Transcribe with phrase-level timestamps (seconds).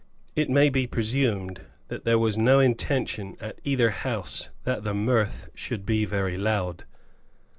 [0.35, 5.49] It may be presumed that there was no intention at either house that the mirth
[5.53, 6.85] should be very loud.